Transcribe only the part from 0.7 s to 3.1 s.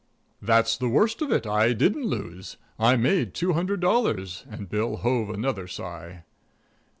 the worst of it I didn't lose; I